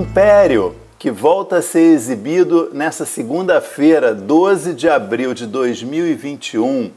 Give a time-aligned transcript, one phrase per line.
[0.00, 6.90] Império, que volta a ser exibido nessa segunda-feira, 12 de abril de 2021,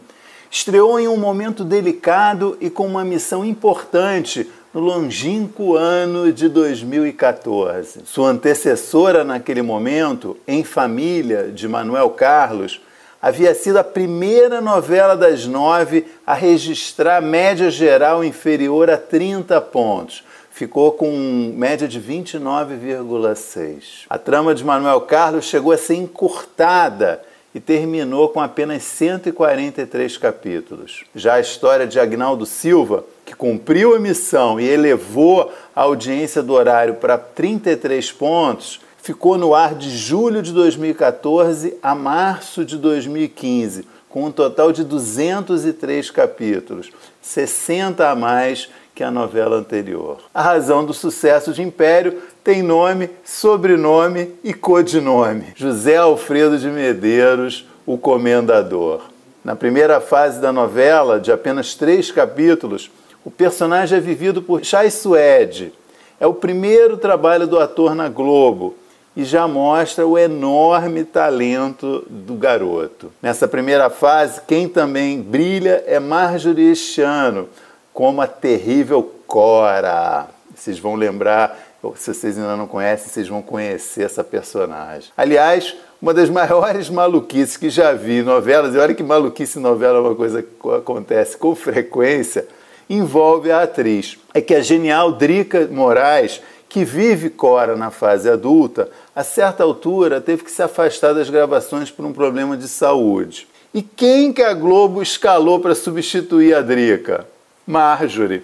[0.50, 8.04] estreou em um momento delicado e com uma missão importante no longínquo ano de 2014.
[8.06, 12.80] Sua antecessora naquele momento, Em Família, de Manuel Carlos,
[13.22, 20.24] havia sido a primeira novela das nove a registrar média geral inferior a 30 pontos.
[20.54, 24.06] Ficou com média de 29,6.
[24.08, 27.24] A trama de Manuel Carlos chegou a ser encurtada
[27.56, 31.06] e terminou com apenas 143 capítulos.
[31.16, 36.54] Já a história de Agnaldo Silva, que cumpriu a missão e elevou a audiência do
[36.54, 43.88] horário para 33 pontos, ficou no ar de julho de 2014 a março de 2015,
[44.08, 46.92] com um total de 203 capítulos,
[47.24, 50.20] 60 a mais que a novela anterior.
[50.34, 57.68] A razão do sucesso de Império tem nome, sobrenome e codinome: José Alfredo de Medeiros,
[57.86, 59.02] o Comendador.
[59.44, 62.90] Na primeira fase da novela, de apenas três capítulos,
[63.26, 65.74] o personagem é vivido por Chai Suede.
[66.20, 68.76] É o primeiro trabalho do ator na Globo
[69.16, 73.12] e já mostra o enorme talento do garoto.
[73.22, 77.48] Nessa primeira fase, quem também brilha é Marjorie Estiano,
[77.94, 80.28] como a terrível Cora.
[80.56, 81.60] Vocês vão lembrar,
[81.96, 85.12] se vocês ainda não conhecem, vocês vão conhecer essa personagem.
[85.16, 89.62] Aliás, uma das maiores maluquices que já vi em novelas, e olha que maluquice em
[89.62, 92.48] novela é uma coisa que acontece com frequência,
[92.90, 94.18] envolve a atriz.
[94.34, 100.20] É que a genial Drica Moraes, que vive Cora na fase adulta, a certa altura
[100.20, 103.48] teve que se afastar das gravações por um problema de saúde.
[103.74, 107.28] E quem que a Globo escalou para substituir a Drica?
[107.66, 108.44] Marjorie.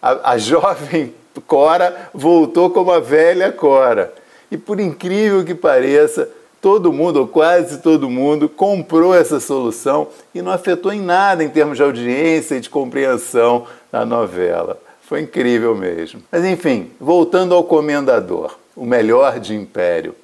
[0.00, 1.14] A, a jovem
[1.46, 4.12] Cora voltou como a velha Cora.
[4.50, 6.28] E por incrível que pareça,
[6.60, 11.48] todo mundo, ou quase todo mundo, comprou essa solução e não afetou em nada em
[11.48, 14.80] termos de audiência e de compreensão da novela.
[15.02, 16.22] Foi incrível mesmo.
[16.30, 20.14] Mas enfim, voltando ao Comendador, o melhor de Império.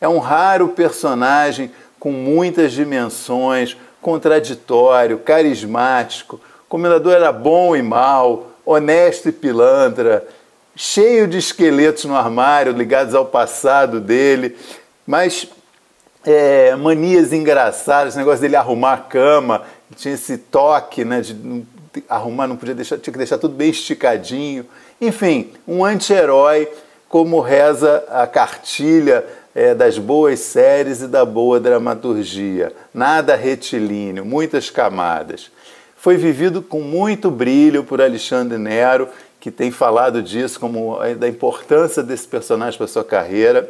[0.00, 9.28] É um raro personagem com muitas dimensões, contraditório, carismático, comendador era bom e mal, honesto
[9.28, 10.26] e pilantra,
[10.76, 14.56] cheio de esqueletos no armário ligados ao passado dele,
[15.06, 15.48] mas
[16.24, 19.62] é, manias engraçadas, esse negócio dele arrumar a cama,
[19.96, 21.64] tinha esse toque né, de
[22.08, 24.66] arrumar, não podia deixar, tinha que deixar tudo bem esticadinho.
[25.00, 26.68] Enfim, um anti-herói,
[27.08, 29.24] como reza a cartilha
[29.54, 32.72] é, das boas séries e da boa dramaturgia.
[32.92, 35.50] Nada retilíneo, muitas camadas
[35.98, 39.08] foi vivido com muito brilho por Alexandre Nero,
[39.40, 43.68] que tem falado disso, como da importância desse personagem para sua carreira.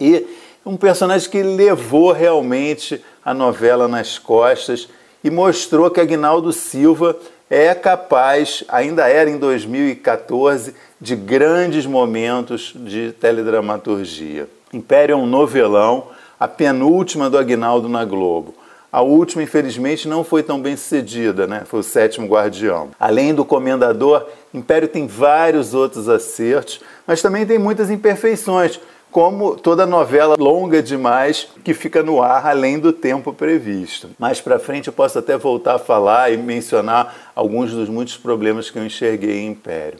[0.00, 0.26] E
[0.64, 4.88] um personagem que levou realmente a novela nas costas
[5.24, 7.16] e mostrou que Agnaldo Silva
[7.50, 14.48] é capaz, ainda era em 2014, de grandes momentos de teledramaturgia.
[14.72, 18.54] Império é um novelão, a penúltima do Agnaldo na Globo.
[18.90, 21.62] A última, infelizmente, não foi tão bem sucedida, né?
[21.66, 22.88] Foi o sétimo guardião.
[22.98, 29.84] Além do comendador, Império tem vários outros acertos, mas também tem muitas imperfeições, como toda
[29.84, 34.08] novela longa demais que fica no ar além do tempo previsto.
[34.18, 38.70] Mais para frente eu posso até voltar a falar e mencionar alguns dos muitos problemas
[38.70, 39.98] que eu enxerguei em Império.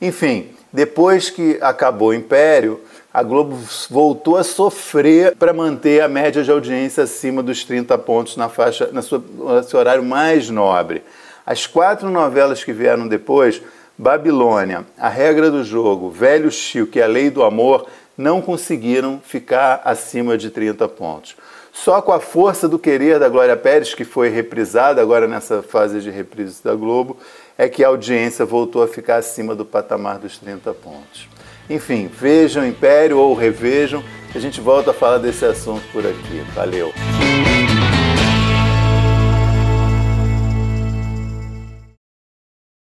[0.00, 2.80] Enfim, depois que acabou o Império,
[3.12, 3.58] a Globo
[3.88, 8.90] voltou a sofrer para manter a média de audiência acima dos 30 pontos na faixa,
[8.92, 11.02] na sua, no seu horário mais nobre.
[11.46, 13.62] As quatro novelas que vieram depois,
[13.96, 17.86] Babilônia, A Regra do Jogo, Velho Chico e A Lei do Amor,
[18.16, 21.36] não conseguiram ficar acima de 30 pontos.
[21.72, 26.00] Só com a força do querer da Glória Pérez, que foi reprisada agora nessa fase
[26.00, 27.18] de reprise da Globo,
[27.58, 31.28] é que a audiência voltou a ficar acima do patamar dos 30 pontos.
[31.68, 34.02] Enfim, vejam Império ou revejam.
[34.34, 36.40] A gente volta a falar desse assunto por aqui.
[36.54, 36.92] Valeu!